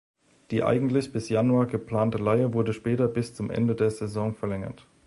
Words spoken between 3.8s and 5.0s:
Saison verlängert.